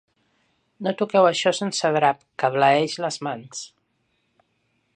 No 0.85 0.93
toqueu 1.01 1.27
això 1.31 1.53
sense 1.57 1.91
drap, 1.97 2.25
que 2.43 2.51
bleeix 2.55 2.97
les 3.05 3.19
mans. 3.29 3.63